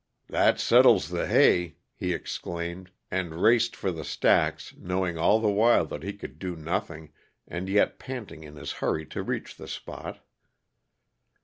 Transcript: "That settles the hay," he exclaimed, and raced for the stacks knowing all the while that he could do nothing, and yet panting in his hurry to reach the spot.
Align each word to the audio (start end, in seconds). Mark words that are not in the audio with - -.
"That 0.29 0.59
settles 0.59 1.09
the 1.09 1.27
hay," 1.27 1.75
he 1.95 2.11
exclaimed, 2.11 2.89
and 3.11 3.39
raced 3.39 3.75
for 3.75 3.91
the 3.91 4.03
stacks 4.03 4.73
knowing 4.79 5.15
all 5.19 5.39
the 5.39 5.47
while 5.51 5.85
that 5.85 6.01
he 6.01 6.13
could 6.13 6.39
do 6.39 6.55
nothing, 6.55 7.13
and 7.47 7.69
yet 7.69 7.99
panting 7.99 8.43
in 8.43 8.55
his 8.55 8.71
hurry 8.71 9.05
to 9.05 9.21
reach 9.21 9.57
the 9.57 9.67
spot. 9.67 10.25